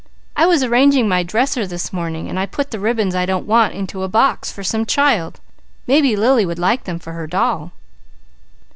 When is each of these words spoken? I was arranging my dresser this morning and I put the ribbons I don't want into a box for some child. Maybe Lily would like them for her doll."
I 0.35 0.47
was 0.47 0.63
arranging 0.63 1.07
my 1.07 1.21
dresser 1.21 1.67
this 1.67 1.93
morning 1.93 2.27
and 2.27 2.39
I 2.39 2.47
put 2.47 2.71
the 2.71 2.79
ribbons 2.79 3.13
I 3.13 3.27
don't 3.27 3.45
want 3.45 3.75
into 3.75 4.01
a 4.01 4.07
box 4.07 4.51
for 4.51 4.63
some 4.63 4.83
child. 4.83 5.39
Maybe 5.85 6.15
Lily 6.15 6.43
would 6.43 6.57
like 6.57 6.85
them 6.85 6.97
for 6.97 7.13
her 7.13 7.27
doll." 7.27 7.71